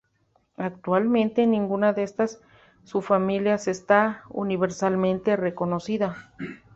Actualmente, 0.57 1.45
ninguna 1.45 1.93
de 1.93 2.01
estas 2.01 2.41
subfamilias 2.85 3.67
está 3.67 4.23
universalmente 4.31 5.35
reconocida. 5.35 6.33